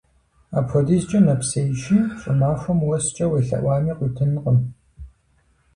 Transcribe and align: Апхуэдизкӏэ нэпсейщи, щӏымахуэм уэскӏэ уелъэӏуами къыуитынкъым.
Апхуэдизкӏэ 0.57 1.19
нэпсейщи, 1.25 1.97
щӏымахуэм 2.19 2.79
уэскӏэ 2.87 3.25
уелъэӏуами 3.27 3.93
къыуитынкъым. 3.97 4.59